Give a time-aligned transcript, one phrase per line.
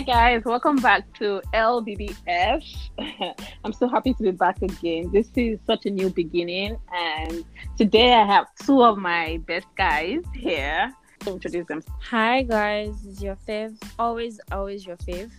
[0.00, 2.64] Hi guys, welcome back to LBBF.
[3.64, 5.10] I'm so happy to be back again.
[5.12, 7.44] This is such a new beginning, and
[7.76, 10.90] today I have two of my best guys here.
[11.26, 11.82] Introduce them.
[12.00, 13.76] Hi guys, it's your fave.
[13.98, 15.32] Always, always your fave.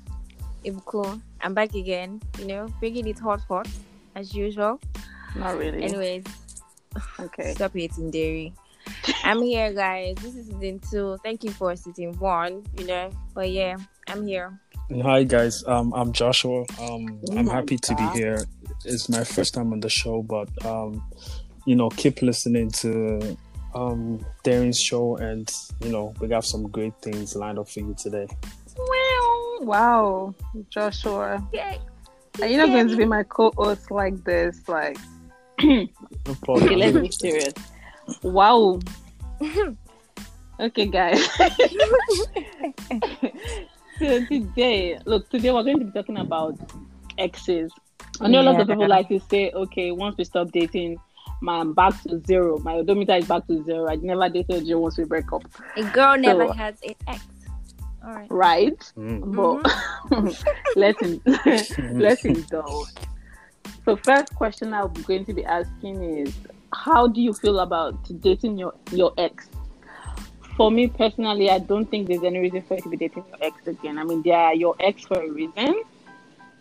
[0.63, 1.23] Ibukun.
[1.41, 2.21] I'm back again.
[2.37, 3.67] You know, bringing it hot, hot
[4.13, 4.79] as usual.
[5.35, 5.81] Not really.
[5.81, 6.25] Anyways,
[7.19, 7.53] okay.
[7.55, 8.53] stop eating dairy.
[9.23, 10.17] I'm here, guys.
[10.17, 11.17] This is season two.
[11.23, 12.63] Thank you for season one.
[12.77, 14.59] You know, but yeah, I'm here.
[15.03, 16.65] Hi guys, um, I'm Joshua.
[16.79, 18.43] Um, Oh I'm my happy to be here.
[18.83, 21.03] It's my first time on the show, but um,
[21.65, 23.37] you know, keep listening to
[23.73, 25.49] um Darren's show, and
[25.81, 28.27] you know, we got some great things lined up for you today.
[28.77, 30.35] Wow, wow,
[30.69, 31.47] Joshua.
[31.53, 31.79] Yay.
[32.41, 34.67] Are you not going to be my co-host like this?
[34.67, 34.97] Like,
[35.63, 35.87] No
[36.49, 37.53] okay, let's be serious.
[38.23, 38.79] Wow.
[40.59, 41.27] okay, guys.
[44.01, 46.57] so today, look, today we're going to be talking about
[47.17, 47.71] exes.
[48.19, 50.97] I know a lot of people like to say, okay, once we stop dating,
[51.41, 52.57] my I'm back to zero.
[52.59, 53.87] My odometer is back to zero.
[53.89, 55.43] I never dated you once we break up,
[55.77, 57.25] A girl never So- has an ex.
[58.03, 58.27] All right.
[58.31, 58.79] right?
[58.97, 59.35] Mm.
[59.35, 60.43] But
[60.75, 61.21] let's in,
[61.99, 62.89] let's indulge.
[63.85, 66.33] So, first question I'm going to be asking is,
[66.73, 69.49] how do you feel about dating your your ex?
[70.61, 73.37] For me personally, I don't think there's any reason for you to be dating your
[73.41, 73.97] ex again.
[73.97, 75.81] I mean, they are your ex for a reason,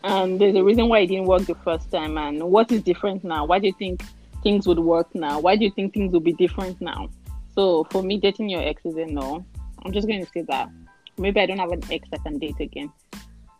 [0.02, 2.16] and there's a reason why it didn't work the first time.
[2.16, 3.44] And what is different now?
[3.44, 4.02] Why do you think
[4.42, 5.38] things would work now?
[5.38, 7.10] Why do you think things will be different now?
[7.54, 9.44] So, for me, dating your ex is a no.
[9.84, 10.70] I'm just going to say that.
[11.18, 12.90] Maybe I don't have an ex I can date again,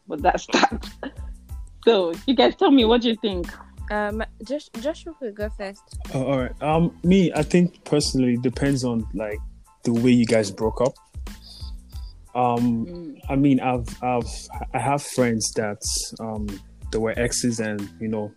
[0.09, 1.13] but that's that.
[1.85, 3.47] So, you guys tell me what you think.
[3.91, 5.83] Um, just Joshua could go first.
[6.15, 6.63] Oh, all right.
[6.63, 9.39] Um, me, I think personally depends on like
[9.85, 10.95] the way you guys broke up.
[12.35, 13.21] Um, Mm.
[13.29, 15.83] I mean, I've, I've, I have friends that,
[16.21, 16.47] um,
[16.93, 18.33] they were exes and, you know,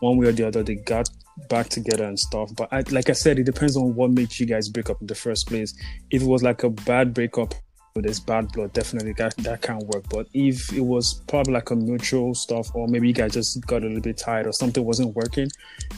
[0.00, 1.08] one way or the other, they got
[1.48, 2.50] back together and stuff.
[2.56, 5.06] But I, like I said, it depends on what made you guys break up in
[5.06, 5.74] the first place.
[6.10, 7.54] If it was like a bad breakup,
[8.02, 10.04] this bad blood, definitely that, that can't work.
[10.08, 13.82] But if it was probably like a mutual stuff, or maybe you guys just got
[13.82, 15.48] a little bit tired or something wasn't working,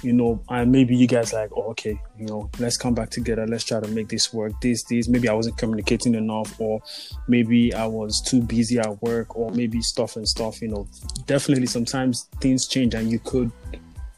[0.02, 3.46] you know, and maybe you guys like, oh, okay, you know, let's come back together.
[3.46, 4.52] Let's try to make this work.
[4.60, 6.80] This, this, maybe I wasn't communicating enough, or
[7.26, 10.88] maybe I was too busy at work, or maybe stuff and stuff, you know,
[11.26, 13.50] definitely sometimes things change and you could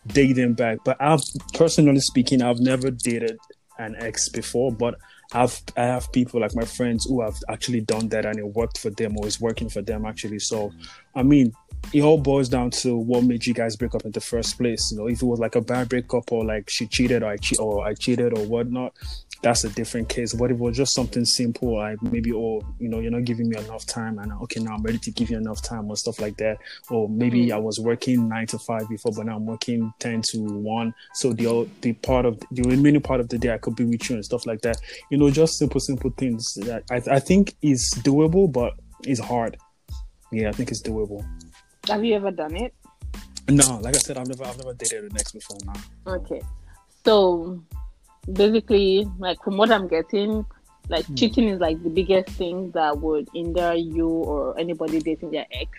[0.08, 0.78] date them back.
[0.84, 1.22] But I've
[1.54, 3.38] personally speaking, I've never dated
[3.78, 4.96] an ex before, but
[5.32, 8.78] I've I have people like my friends who have actually done that and it worked
[8.78, 10.40] for them or is working for them actually.
[10.40, 10.72] So
[11.14, 11.52] I mean
[11.92, 14.90] it all boils down to what made you guys break up in the first place.
[14.90, 17.36] You know, if it was like a bad breakup or like she cheated or I
[17.36, 18.94] che- or I cheated or whatnot,
[19.42, 20.34] that's a different case.
[20.34, 23.48] But if it was just something simple, like maybe oh, you know, you're not giving
[23.48, 26.20] me enough time and okay now I'm ready to give you enough time or stuff
[26.20, 26.58] like that.
[26.90, 27.52] Or maybe Mm.
[27.52, 30.92] I was working nine to five before, but now I'm working ten to one.
[31.14, 34.08] So the the part of the remaining part of the day I could be with
[34.10, 34.76] you and stuff like that.
[35.10, 38.74] You know, just simple, simple things that I I think is doable, but
[39.04, 39.56] it's hard.
[40.32, 41.24] Yeah, I think it's doable.
[41.88, 42.74] Have you ever done it?
[43.48, 45.80] No, like I said, I've never I've never dated an ex before now.
[46.06, 46.42] Okay.
[47.04, 47.62] So
[48.32, 50.44] basically, like from what I'm getting,
[50.88, 51.14] like Hmm.
[51.14, 55.70] cheating is like the biggest thing that would hinder you or anybody dating their ex.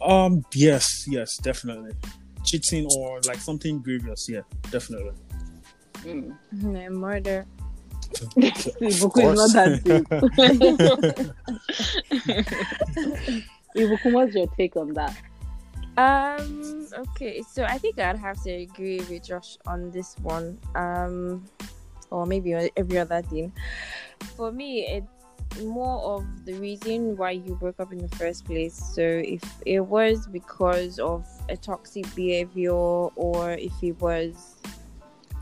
[0.00, 1.92] Um, yes, yes, definitely.
[2.44, 5.12] Cheating or like something grievous, yeah, definitely.
[6.04, 6.36] Mm.
[6.56, 7.46] Mm, Murder.
[8.36, 10.04] Ibukun is not that deep.
[13.76, 15.16] Ibukun, what's your take on that?
[15.96, 16.86] Um.
[16.96, 17.42] Okay.
[17.42, 20.58] So I think I'd have to agree with Josh on this one.
[20.74, 21.44] Um,
[22.10, 23.52] or maybe every other thing.
[24.36, 28.74] For me, it's more of the reason why you broke up in the first place.
[28.74, 34.56] So if it was because of a toxic behavior, or if it was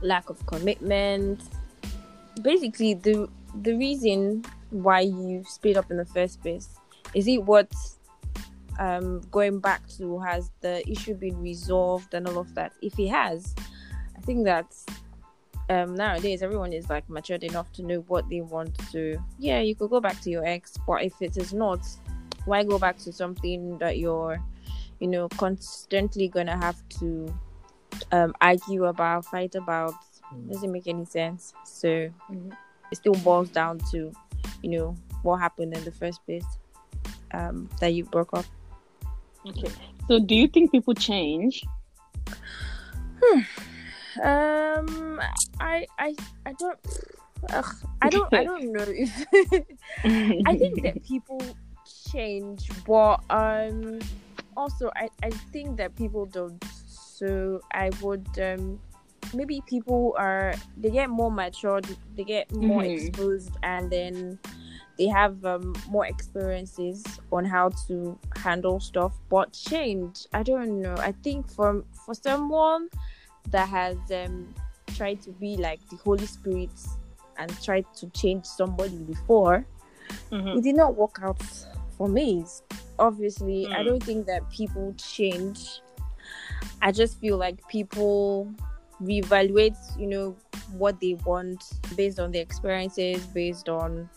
[0.01, 1.43] lack of commitment,
[2.43, 3.29] basically the
[3.63, 6.71] the reason why you split up in the first place
[7.15, 7.71] is it what
[8.83, 12.73] um going back to has the issue been resolved and all of that?
[12.83, 13.55] If he has
[14.19, 14.67] i think that
[15.71, 19.01] um nowadays everyone is like matured enough to know what they want to
[19.39, 21.81] yeah you could go back to your ex but if it is not
[22.45, 24.39] why go back to something that you're
[25.01, 27.33] you know constantly gonna have to
[28.13, 29.95] um argue about fight about?
[30.51, 31.53] Doesn't make any sense.
[31.65, 31.89] So
[32.31, 32.53] Mhm.
[32.91, 34.13] it still boils down to
[34.63, 36.47] you know what happened in the first place
[37.35, 38.47] um that you broke up
[39.47, 39.69] Okay.
[40.09, 41.63] So do you think people change?
[44.23, 45.21] Um,
[45.61, 46.15] I, I,
[46.47, 46.79] I don't.
[47.53, 48.35] Ugh, I don't.
[48.35, 49.27] I don't know if.
[50.47, 51.41] I think that people
[52.11, 54.01] change, but um,
[54.57, 56.63] also I, I think that people don't.
[56.87, 58.81] So I would um,
[59.35, 61.87] maybe people are they get more matured,
[62.17, 62.93] they get more Mhm.
[63.09, 64.39] exposed, and then
[64.99, 67.03] they have um, more experiences
[67.33, 69.13] on how to handle stuff.
[69.29, 70.95] But change, I don't know.
[70.99, 72.89] I think for for someone
[73.51, 74.55] that has um,
[74.95, 76.71] tried to be like the Holy Spirit
[77.39, 79.67] and tried to change somebody before,
[80.31, 80.59] Mhm.
[80.59, 81.43] it did not work out
[81.97, 82.45] for me.
[82.99, 83.85] Obviously, I Mm.
[83.87, 85.81] don't think that people change.
[86.81, 88.53] I just feel like people
[89.03, 90.37] reevaluate, you know,
[90.77, 91.65] what they want
[91.97, 94.09] based on their experiences, based on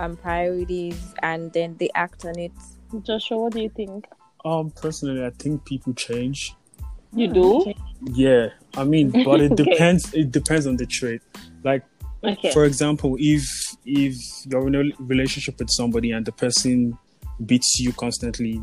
[0.00, 2.52] um priorities, and then they act on it.
[3.02, 4.06] Joshua, what do you think?
[4.44, 6.54] Um, personally, I think people change.
[7.12, 7.74] You do?
[8.02, 9.64] Yeah, I mean, but it Okay.
[9.64, 10.12] depends.
[10.14, 11.22] It depends on the trait.
[11.64, 11.84] Like,
[12.22, 12.50] Okay.
[12.52, 14.14] for example, if if
[14.46, 16.96] you're in a relationship with somebody and the person
[17.44, 18.60] beats you constantly,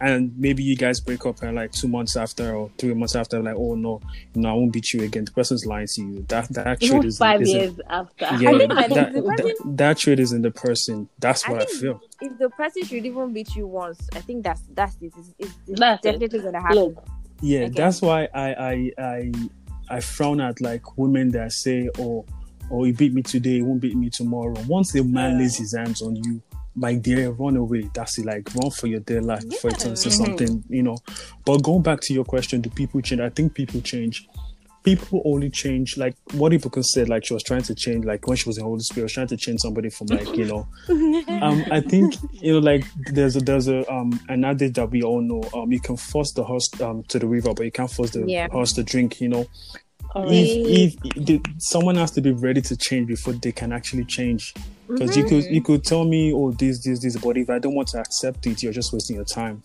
[0.00, 3.40] and maybe you guys break up and like two months after or three months after,
[3.42, 4.00] like, oh no,
[4.34, 5.24] no, I won't beat you again.
[5.24, 6.24] The person's lying to you.
[6.28, 8.24] That that trait Even is five is in- years after.
[8.38, 11.08] Yeah, I think that that, the person- that, that trait is in the person.
[11.18, 12.00] That's what I, think- feel.
[12.20, 15.12] If the person should even beat you once, I think that's that's it.
[15.16, 16.12] It's, it's, it's That's it.
[16.12, 16.76] definitely gonna happen.
[16.76, 17.04] Look,
[17.40, 17.68] Yeah, Okay.
[17.70, 19.32] that's why I, I I
[19.90, 22.24] I frown at like women that say, "Oh,
[22.70, 25.38] oh, he beat me today, he won't beat me tomorrow." Once a man Yeah.
[25.38, 26.42] lays his hands on you,
[26.78, 27.90] my dear, run away.
[27.94, 28.26] That's it.
[28.26, 30.96] Like run for your dear life before it turns to something, you know.
[31.44, 33.20] But going back to your question, do people change?
[33.20, 34.28] I think people change.
[34.84, 37.08] People only change like what people said.
[37.08, 39.26] Like she was trying to change, like when she was in Holy Spirit, was trying
[39.26, 40.66] to change somebody from like you know
[41.42, 45.02] um, I think you know, like there's a there's a um an adage that we
[45.02, 45.42] all know.
[45.52, 48.24] Um, you can force the horse um to the river, but you can't force the
[48.26, 48.48] Yeah.
[48.50, 49.20] horse to drink.
[49.20, 49.46] You know,
[50.12, 50.30] correct.
[50.32, 54.54] if if the, someone has to be ready to change before they can actually change.
[54.88, 57.74] Because you could you could tell me, oh, this this this, but if I don't
[57.74, 59.62] want to accept it, you're just wasting your time.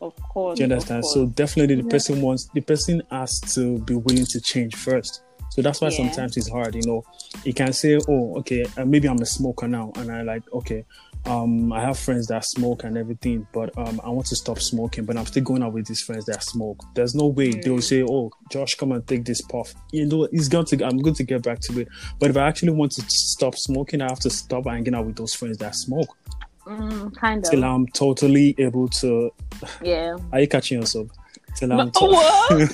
[0.00, 0.58] of course.
[0.58, 1.02] Do you understand?
[1.02, 1.14] course.
[1.14, 5.22] So definitely, the person wants the person has to be willing to change first.
[5.50, 5.96] So that's why Yeah.
[5.98, 6.74] sometimes it's hard.
[6.74, 7.04] You know,
[7.44, 10.84] you can say, "Oh, okay, uh, maybe I'm a smoker now," and I like, okay,
[11.26, 15.04] um, I have friends that smoke and everything, but um, I want to stop smoking,
[15.04, 16.82] but I'm still going out with these friends that smoke.
[16.94, 17.62] There's no way Mm.
[17.62, 20.84] they'll say, "Oh, Josh, come and take this puff." You know, it's going to.
[20.84, 21.88] I'm going to get back to it.
[22.18, 25.16] But if I actually want to stop smoking, I have to stop hanging out with
[25.16, 26.16] those friends that smoke
[26.66, 27.50] Mm, kind of.
[27.50, 27.64] till.
[27.64, 29.30] I'm totally able to.
[29.82, 30.16] Yeah.
[30.32, 31.08] Are you catching yourself?
[31.56, 32.70] Till I'm No, what?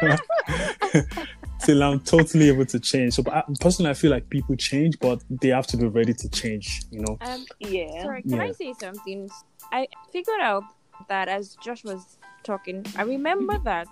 [1.64, 3.14] till I'm totally able to change.
[3.14, 6.14] So, but I, personally, I feel like people change, but they have to be ready
[6.14, 6.82] to change.
[6.90, 7.18] You know?
[7.20, 8.02] Um, yeah.
[8.02, 9.30] Sorry, can I say something?
[9.72, 10.64] I figured out
[11.08, 13.88] that as Josh was talking, I remember that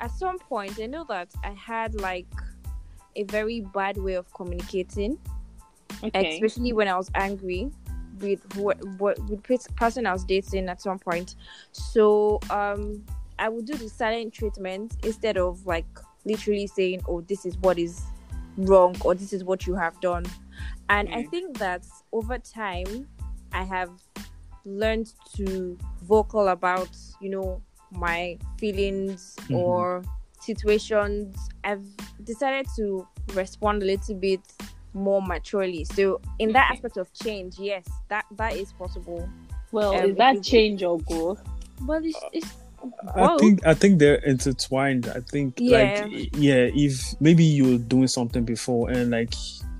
[0.00, 2.26] at some point, I know that I had like
[3.16, 5.18] a very bad way of communicating,
[6.02, 6.34] Okay.
[6.34, 7.70] especially when I was angry
[8.20, 11.36] with what what with the person I was dating at some point.
[11.72, 13.04] So um,
[13.38, 15.86] I would do the silent treatment instead of like
[16.24, 18.02] literally saying, "Oh, this is what is
[18.56, 20.24] wrong," or "This is what you have done."
[20.88, 21.30] And I Mm.
[21.30, 23.08] think that over time,
[23.52, 23.90] I have
[24.64, 26.90] learned to vocal about,
[27.20, 29.56] you know, my feelings Mhm.
[29.56, 30.02] or
[30.40, 31.36] situations.
[31.64, 31.84] I've
[32.24, 34.40] decided to respond a little bit
[34.94, 35.84] more maturely.
[35.84, 36.74] So in that Okay.
[36.76, 39.28] aspect of change, yes, that that is possible.
[39.72, 41.40] well, um, is that change or growth?
[41.80, 42.52] But it's, it's
[43.14, 45.08] I think I think they're intertwined.
[45.08, 45.78] I think Yeah.
[46.06, 49.32] like yeah, if maybe you're doing something before and like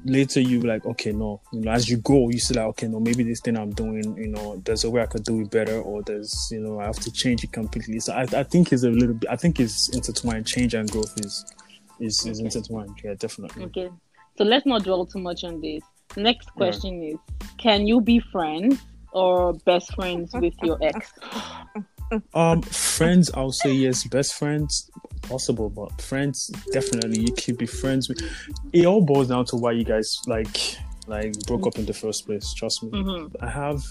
[0.04, 2.98] later you like okay no you know as you go you see like okay no
[2.98, 5.80] maybe this thing I'm doing you know there's a way I could do it better
[5.80, 8.00] or there's you know I have to change it completely.
[8.00, 10.46] So I, I think it's a little bit I think it's intertwined.
[10.46, 11.44] Change and growth is
[12.00, 12.44] is, is Okay.
[12.46, 12.98] intertwined.
[13.04, 13.64] Yeah, definitely.
[13.66, 13.90] Okay.
[14.38, 15.82] So let's not dwell too much on this.
[16.16, 17.16] Next question is
[17.58, 18.80] Can you be friends
[19.12, 21.12] or best friends with your ex?
[22.34, 24.04] Um, friends, I'll say yes.
[24.04, 24.90] Best friends,
[25.22, 28.20] possible, but friends, definitely you can be friends with.
[28.72, 30.76] It all boils down to why you guys like
[31.06, 32.52] like broke up in the first place.
[32.54, 32.90] Trust me.
[32.90, 33.34] Mhm.
[33.40, 33.82] I have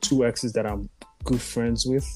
[0.00, 0.88] two exes that I'm
[1.24, 2.06] good friends with.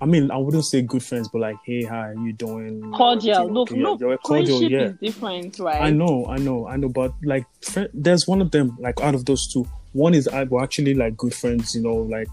[0.00, 2.92] I mean, I wouldn't say good friends, but like, hey, how are you doing?
[2.92, 3.48] Cordial.
[3.48, 3.76] No, okay?
[3.76, 4.86] no, You're cordial, friendship yeah.
[4.86, 5.80] is different, right?
[5.82, 8.76] I know, I know, I know, but like, fri there's one of them.
[8.78, 11.74] Like, out of those two, one is I we're actually like good friends.
[11.74, 12.28] You know, like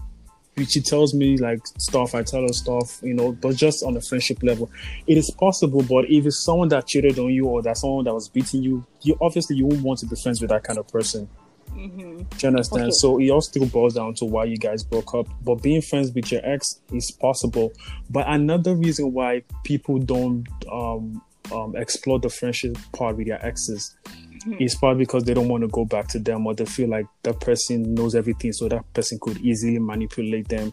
[0.66, 3.00] she tells me like stuff, I tell her stuff.
[3.02, 4.70] You know, but just on a friendship level,
[5.06, 5.82] it is possible.
[5.82, 8.84] But if it's someone that cheated on you or that someone that was beating you,
[9.02, 11.28] you obviously you won't want to be friends with that kind of person.
[11.70, 12.28] Mhm.
[12.30, 12.84] Do you understand?
[12.84, 12.90] Okay.
[12.92, 15.28] So it all still boils down to why you guys broke up.
[15.44, 17.72] But being friends with your ex is possible.
[18.10, 21.22] But another reason why people don't um,
[21.52, 23.96] um, explore the friendship part with their exes
[24.40, 24.54] Mm-hmm.
[24.62, 27.06] it's probably because they don't want to go back to them or they feel like
[27.22, 30.72] that person knows everything, so that person could easily manipulate them.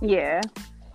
[0.00, 0.40] Yeah.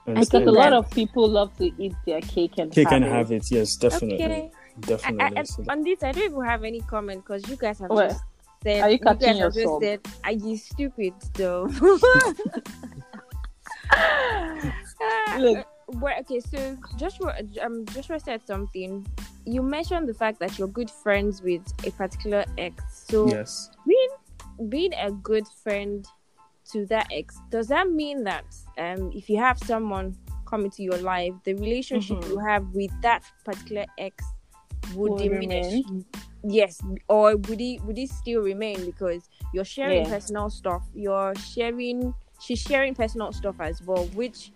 [0.08, 0.44] And Because stuff.
[0.48, 3.12] a lot of people love to eat their cake and cake have and it.
[3.12, 3.46] have it.
[3.52, 4.52] Yes, definitely, Okay.
[4.82, 5.38] definitely.
[5.38, 7.90] I, I, So on this, I don't even have any comment because you guys have
[7.92, 8.10] What?
[8.10, 8.24] just
[8.64, 8.82] said.
[8.82, 11.70] Are you guys catching have just said, "Are you stupid?" Though.
[13.92, 15.58] Uh, Look.
[15.58, 15.64] Uh,
[16.00, 19.06] well, okay, so Joshua, um, Joshua said something.
[19.46, 22.84] You mentioned the fact that you're good friends with a particular ex.
[23.10, 23.72] So yes.
[23.88, 26.06] being being a good friend
[26.72, 28.46] to that ex, does that mean that
[28.78, 32.30] um, if you have someone come into your life, the relationship Mhm.
[32.30, 34.24] you have with that particular ex
[34.96, 35.84] would Will diminish?
[36.44, 40.10] Yes, or would it would it still remain because you're sharing Yeah.
[40.10, 44.52] personal stuff, you're sharing she's sharing personal stuff as well, which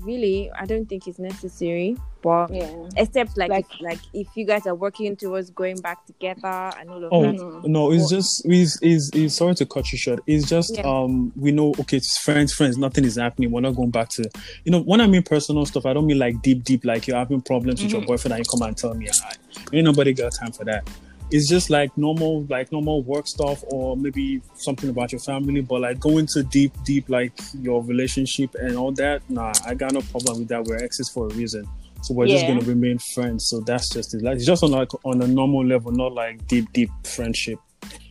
[0.00, 1.96] really I don't think it's necessary.
[2.22, 2.70] But Yeah.
[2.96, 6.88] except like Like- if, like if you guys are working towards going back together and
[6.88, 7.68] all of Oh that.
[7.68, 10.20] No, it's Well- just it's, it's, it's sorry to cut you short.
[10.26, 10.82] It's just Yeah.
[10.88, 13.50] um we know okay, it's friends, friends, nothing is happening.
[13.50, 14.28] We're not going back to
[14.64, 17.18] you know when I mean personal stuff, I don't mean like deep, deep like you're
[17.18, 18.06] having problems with your Mhm.
[18.06, 19.08] boyfriend and you come and tell me.
[19.08, 19.32] I,
[19.76, 20.88] ain't nobody got time for that.
[21.30, 25.62] It's just like normal, like normal work stuff, or maybe something about your family.
[25.62, 29.28] But like going to deep, deep, like your relationship and all that.
[29.28, 30.64] Nah, I got no problem with that.
[30.64, 31.66] We're exes for a reason,
[32.02, 33.48] so we're just gonna remain friends.
[33.48, 34.22] So that's just it.
[34.22, 37.58] Like it's just on like on a normal level, not like deep, deep friendship.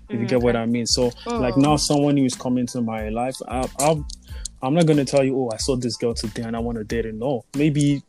[0.10, 0.86] If you get what I mean.
[0.86, 1.62] So like Mm.
[1.64, 4.06] now, someone who is coming to my life, I, I'll,
[4.62, 6.84] I'm not gonna tell you, oh, I saw this girl today and I want to
[6.84, 7.12] date her.
[7.12, 8.04] No, maybe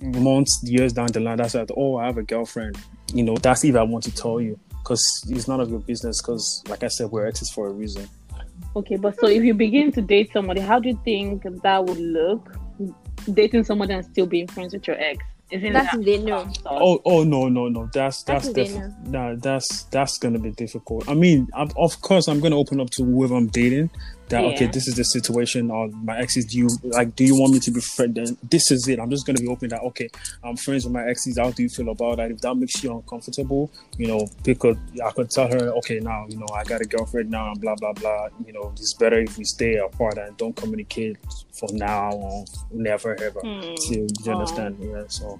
[0.00, 2.76] months, years down the line, that's like, oh, I have a girlfriend.
[3.12, 6.20] You know, that's if I want to tell you, because it's none of your business.
[6.20, 8.08] Because, like I said, we're exes for a reason.
[8.74, 11.98] Okay, but so if you begin to date somebody, how do you think that would
[11.98, 12.56] look?
[13.34, 15.24] Dating somebody and still being friends with your ex?
[15.52, 16.46] Isn't That's that if.
[16.64, 17.90] Oh, oh no, no, no.
[17.92, 21.06] That's That's that's what def- nah, that's that's gonna be difficult.
[21.10, 23.90] I mean, I'm, of course, I'm gonna open up to whoever I'm dating.
[24.28, 25.70] That okay, this is the situation.
[25.70, 27.14] Or my exes, do you like?
[27.16, 28.14] Do you want me to be friend?
[28.14, 28.98] Then this is it.
[28.98, 30.08] I'm just gonna be open that okay,
[30.42, 31.36] I'm friends with my exes.
[31.36, 32.30] How do you feel about that?
[32.30, 36.38] If that makes you uncomfortable, you know, because I could tell her, okay, now you
[36.38, 38.28] know I got a girlfriend now, and blah blah blah.
[38.46, 41.18] You know, it's better if we stay apart and don't communicate
[41.52, 43.40] for now or never ever.
[43.40, 43.76] Hmm.
[43.76, 44.32] So, you Wow.
[44.32, 44.78] understand?
[44.80, 45.02] Yeah.
[45.08, 45.38] So.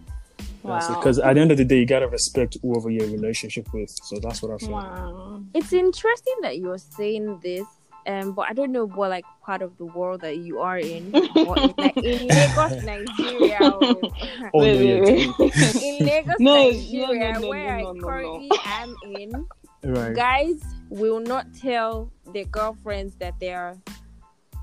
[0.63, 0.95] Wow.
[0.97, 3.91] Because at the end of the day, you gotta respect whoever you're in relationship with.
[4.05, 4.71] So that's what I feel.
[4.71, 5.43] Wow.
[5.55, 7.67] It's interesting that you're saying this,
[8.07, 11.15] um, but I don't know what like part of the world that you are in.
[11.37, 13.59] or in, like, in Lagos, Nigeria.
[13.71, 13.97] or-
[14.55, 15.03] Oh Wait, no,
[15.39, 19.47] wait, in Lagos, No, no, Nigeria, no, no, where no, no, I currently am in,
[19.85, 20.15] right.
[20.15, 23.77] guys will not tell their girlfriends that they are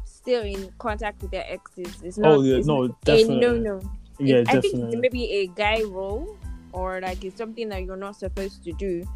[0.05, 2.01] still in contact with their exes.
[2.03, 2.31] It's not.
[2.31, 3.39] Oh yeah, it's no, not- a definitely.
[3.39, 3.91] no, no.
[4.19, 4.97] Yeah, I think definitely.
[4.97, 6.37] maybe a guy role
[6.73, 9.07] or like it's something that you're not supposed to do.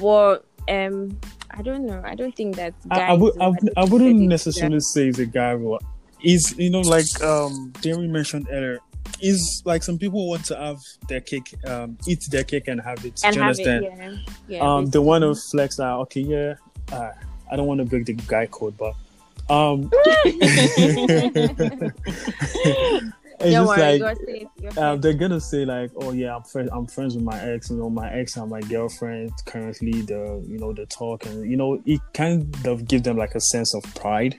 [0.00, 1.18] But um
[1.50, 2.02] I don't know.
[2.04, 5.26] I don't think that I, I would, I, would- I wouldn't necessarily say it's a
[5.26, 5.80] guy role.
[6.22, 8.78] Is you know, like um, Derry mentioned earlier,
[9.20, 13.04] is like some people want to have their cake, um, eat their cake and have
[13.04, 13.16] it.
[13.16, 13.24] that.
[13.26, 13.84] and do you have understand?
[13.84, 14.18] it.
[14.48, 14.58] Yeah.
[14.58, 15.92] yeah um, they want to flex that.
[15.92, 16.54] Okay, yeah.
[16.90, 17.12] Uh,
[17.52, 18.94] I don't want to break the guy code, but
[19.50, 19.90] um,
[23.44, 26.70] it's Don't just worry, like go um, they're gonna say like, oh yeah, I'm friends.
[26.72, 27.70] I'm friends with my ex.
[27.70, 30.02] You know, my ex and my girlfriend currently.
[30.02, 33.40] The you know the talk and you know it kind of give them like a
[33.40, 34.36] sense of pride.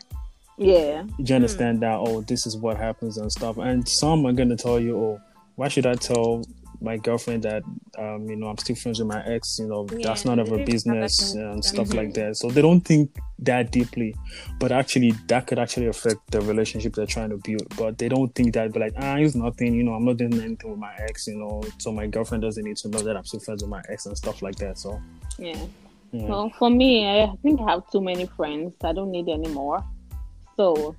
[0.57, 1.03] Yeah.
[1.17, 1.99] You understand that?
[1.99, 3.57] Oh, this is what happens and stuff.
[3.57, 5.21] And some are gonna tell you, oh,
[5.55, 6.43] why should I tell
[6.81, 7.63] my girlfriend that
[7.97, 9.57] um, you know I'm still friends with my ex?
[9.59, 11.95] You know, Yeah, that's none of her business and stuff Mhm.
[11.95, 12.37] like that.
[12.37, 14.15] So they don't think that deeply,
[14.59, 17.67] but actually that could actually affect the relationship they're trying to build.
[17.77, 19.73] But they don't think that, but like, ah, it's nothing.
[19.73, 21.27] You know, I'm not doing anything with my ex.
[21.27, 23.81] You know, so my girlfriend doesn't need to know that I'm still friends with my
[23.89, 24.77] ex and stuff like that.
[24.77, 24.99] So
[25.37, 25.57] Yeah.
[26.11, 26.29] yeah.
[26.29, 28.73] Well, for me, I think I have too many friends.
[28.83, 29.83] I don't need any more.
[30.57, 30.95] So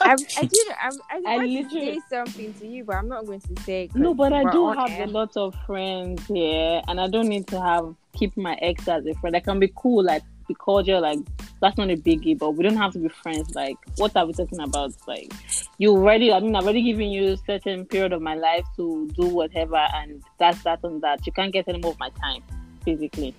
[0.00, 0.68] I'm, I did.
[0.70, 3.88] I, I I literally- say something to you, but I'm not going to say.
[3.94, 5.04] no, but I do have air.
[5.04, 9.06] a lot of friends here, and I don't need to have keep my ex as
[9.06, 9.34] a friend.
[9.36, 11.18] I can be cool, like be cordial, like
[11.60, 12.38] that's not a biggie.
[12.38, 13.54] But we don't have to be friends.
[13.54, 14.92] Like, what are we talking about?
[15.08, 15.32] Like,
[15.78, 16.32] you already.
[16.32, 19.76] I mean, I've already given you a certain period of my life to do whatever,
[19.94, 21.26] and that's that and that.
[21.26, 22.42] You can't get any more of my time,
[22.84, 23.34] physically.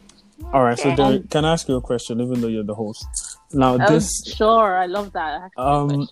[0.54, 0.78] All right.
[0.78, 1.24] So Okay.
[1.30, 2.22] can I ask you a question?
[2.22, 3.06] Even though you're the host,
[3.54, 5.42] now Um, this sure, I love that.
[5.44, 6.08] Ask me a Um,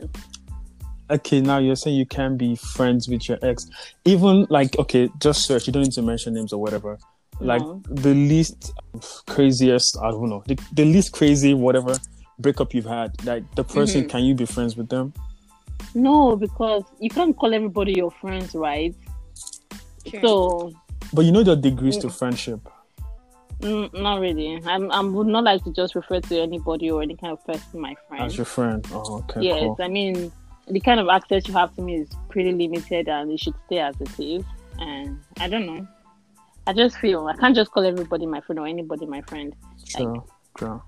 [1.11, 3.67] okay now you're saying you can be friends with your ex
[4.05, 6.97] even like okay just search you don't need to mention names or whatever
[7.41, 7.81] like No.
[7.89, 8.71] the least
[9.27, 11.99] craziest i don't know the, the least crazy whatever
[12.39, 14.09] breakup you've had like the person Mhm.
[14.09, 15.13] can you be friends with them
[15.93, 18.95] No, because you can't call everybody your friends, right?
[20.07, 20.21] Sure.
[20.21, 20.71] So
[21.13, 22.61] But you know the degrees to friendship.
[23.63, 24.61] Mm, not really.
[24.65, 24.91] I'm.
[24.91, 27.95] I would not like to just refer to anybody or any kind of person my
[28.07, 28.23] friend.
[28.25, 28.85] As your friend.
[28.91, 29.41] Oh, okay.
[29.41, 29.77] yes, Cool.
[29.79, 30.31] I mean
[30.67, 33.79] the kind of access you have to me is pretty limited, and it should stay
[33.79, 34.43] as it is.
[34.79, 35.87] And I don't know.
[36.67, 39.53] I just feel I can't just call everybody my friend or anybody my friend.
[39.85, 40.23] Sure.
[40.59, 40.83] Sure.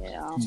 [0.00, 0.38] Yeah, Hmm.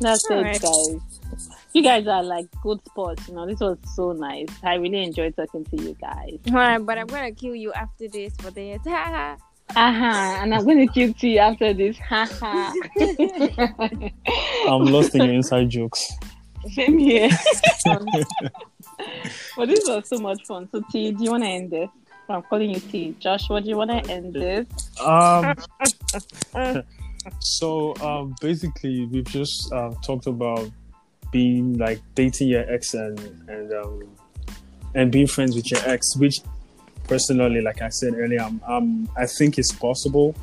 [0.00, 0.62] that's it, Alright.
[0.62, 1.50] guys.
[1.72, 3.28] You guys are like good sports.
[3.28, 4.48] You know, this was so nice.
[4.64, 6.38] I really enjoyed talking to you guys.
[6.48, 8.80] Alright, but I'm gonna kill you after this for this.
[9.76, 11.98] Aha, and I'm going to keep to you after this.
[11.98, 12.72] Haha.
[14.68, 16.12] I'm lost in your inside jokes.
[16.72, 17.30] Same here.
[17.84, 20.68] but this was so much fun.
[20.70, 21.88] So, T, do you want to end this?
[22.28, 23.16] I'm calling you T.
[23.18, 24.66] Joshua, do you want to end this?
[25.00, 25.54] Um.
[27.40, 30.70] so um, basically, we've just uh, talked about
[31.32, 34.16] being like dating your ex and and um,
[34.94, 36.40] and being friends with your ex, which
[37.10, 40.34] personally, like I said earlier, um, um I think it's possible.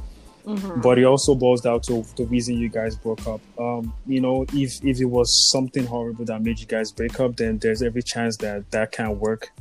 [0.45, 0.81] Mm-hmm.
[0.81, 3.41] But it also boils down to the reason you guys broke up.
[3.59, 7.35] Um, you know, if if it was something horrible that made you guys break up,
[7.35, 9.51] then there's every chance that that can work.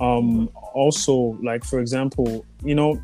[0.00, 3.00] Um, also, like for example, you know,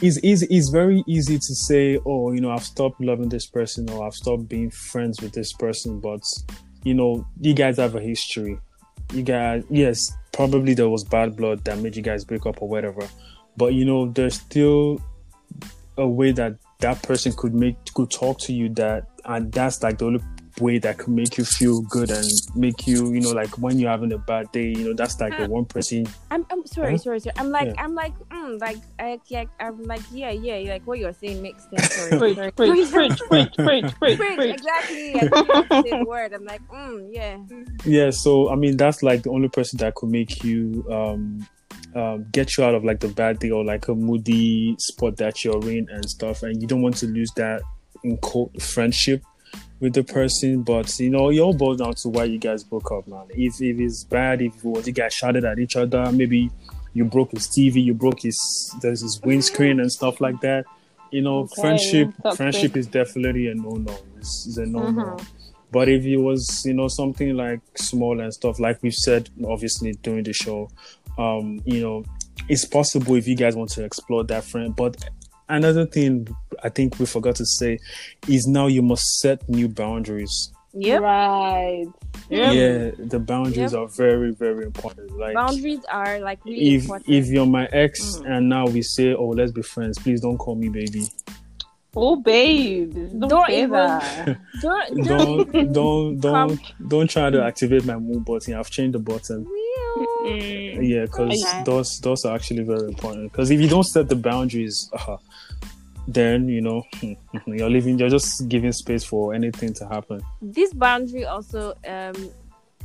[0.00, 0.46] it's easy.
[0.50, 4.14] It's very easy to say, "Oh, you know, I've stopped loving this person, or I've
[4.14, 6.24] stopped being friends with this person." But
[6.82, 8.58] you know, you guys have a history.
[9.12, 12.68] You guys, yes, probably there was bad blood that made you guys break up or
[12.68, 13.08] whatever.
[13.56, 15.00] But you know, there's still
[15.98, 19.98] a way that that person could make could talk to you that and that's like
[19.98, 20.20] the only
[20.60, 23.90] way that could make you feel good and make you you know like when you're
[23.90, 26.98] having a bad day you know that's like the one person I'm, I'm sorry, Huh?
[26.98, 27.34] sorry, sorry.
[27.38, 27.82] I'm like, Yeah.
[27.84, 31.68] I'm like, mm, like, I, yeah, I'm like, yeah, yeah, like what you're saying makes
[31.68, 31.92] sense.
[31.92, 32.50] Sorry, Preach, sorry.
[32.52, 34.54] preach, preach, preach, preach, preach, Preach, preach.
[34.54, 35.14] exactly.
[35.20, 36.32] I couldn't say the word.
[36.32, 37.38] I'm like, mm, yeah.
[37.84, 41.46] yeah so i mean that's like the only person that could make you um
[41.94, 45.44] um, get you out of like the bad day or like a moody spot that
[45.44, 47.60] you're in and stuff and you don't want to lose that
[48.02, 49.22] in quote friendship
[49.82, 52.90] with the person but you know it all boils down to why you guys broke
[52.92, 56.50] up man if, if it's bad if was you guys shouted at each other maybe
[56.94, 58.38] you broke his tv you broke his
[58.80, 60.64] there's his windscreen and stuff like that
[61.10, 65.26] you know Okay, friendship friendship is definitely a no-no it's, it's a no-no Mhm.
[65.72, 69.92] but if it was, you know, something like small and stuff, like we've said, obviously
[70.02, 70.68] during the show,
[71.16, 72.04] um, you know,
[72.46, 74.76] it's possible if you guys want to explore that friend.
[74.76, 74.96] But
[75.56, 76.28] another thing
[76.62, 77.78] I think we forgot to say
[78.28, 80.52] is now you must set new boundaries.
[80.74, 81.00] Yep.
[81.02, 81.84] Right.
[82.30, 82.54] Yep.
[82.54, 83.80] Yeah, the boundaries Yep.
[83.80, 85.16] are very, very important.
[85.18, 87.10] Like Boundaries are like really if important.
[87.10, 88.30] if you're my ex Mm.
[88.36, 91.04] and now we say, oh, let's be friends, please don't call me baby.
[91.94, 92.94] Oh, babe.
[92.94, 94.38] Don't, Don't say even- that.
[94.62, 98.54] don't, don't, Don't don't don't try to activate my moon button.
[98.54, 99.44] I've changed the button.
[100.24, 100.88] Mm.
[100.88, 101.62] Yeah, because Okay.
[101.64, 103.30] those those are actually very important.
[103.30, 105.16] Because if you don't set the boundaries, uh,
[106.08, 106.82] then you know
[107.46, 107.98] you're leaving.
[107.98, 110.20] You're just giving space for anything to happen.
[110.40, 112.14] this boundary also um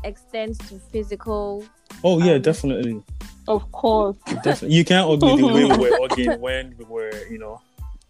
[0.04, 1.64] extends to physical.
[2.04, 3.04] Oh yeah, Um, definitely,
[3.48, 4.18] Of course.
[4.44, 4.76] definitely.
[4.76, 7.60] You can't argue the way we were arguing when we were, you know,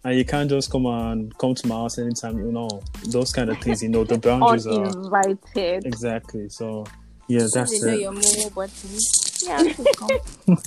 [0.04, 2.38] and you can't just come and come to my house anytime.
[2.38, 2.68] You know,
[3.06, 3.82] those kind of things.
[3.82, 5.86] You know, the boundaries are Uninvited.
[5.86, 6.48] exactly.
[6.50, 6.84] So
[7.28, 8.00] yeah, that's you know it.
[8.00, 8.98] your momo button.
[9.42, 10.58] Yeah, I could come.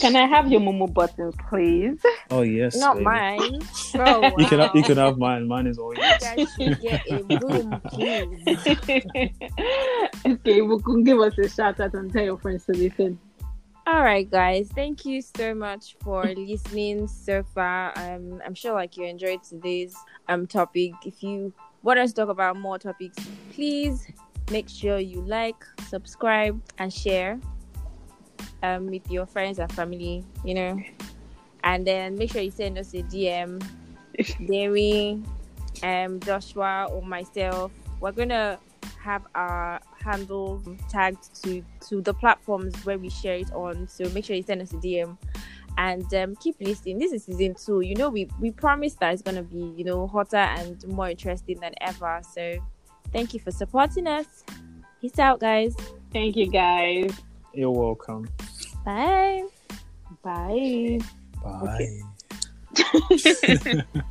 [0.00, 2.00] Can I have your Momo button, please?
[2.30, 3.04] Oh yes, not baby.
[3.04, 3.60] mine.
[3.94, 4.32] Oh, wow.
[4.38, 5.46] You can have, you can have mine.
[5.46, 5.98] Mine is always.
[5.98, 6.20] You yours.
[6.20, 8.46] guys should get a room, please.
[10.26, 13.18] okay, we can give us a shout out and tell your friends to listen.
[13.86, 14.70] All right, guys.
[14.74, 17.92] Thank you so much for listening so far.
[17.96, 19.94] Um, I'm sure like you enjoyed today's
[20.28, 20.92] um topic.
[21.04, 23.18] If you want us to talk about more topics,
[23.52, 24.06] please
[24.50, 27.40] make sure you like, subscribe, and share
[28.62, 30.24] um with your friends and family.
[30.44, 30.82] You know,
[31.64, 33.62] and then make sure you send us a DM,
[34.46, 35.22] Derry,
[35.82, 37.72] um, Joshua, or myself.
[38.00, 38.58] We're gonna
[39.02, 43.88] have our handle tagged to to the platforms where we share it on.
[43.88, 45.16] So make sure you send us a DM
[45.78, 46.98] and um, keep listening.
[46.98, 47.80] This is season two.
[47.80, 51.60] You know, we we promised that it's gonna be you know hotter and more interesting
[51.60, 52.20] than ever.
[52.34, 52.58] So
[53.12, 54.44] thank you for supporting us.
[55.00, 55.74] Peace out, guys.
[56.12, 57.10] Thank you, guys.
[57.54, 58.28] You're welcome.
[58.84, 59.44] Bye.
[60.22, 60.98] Bye.
[61.42, 62.00] Bye.
[62.72, 63.82] Okay.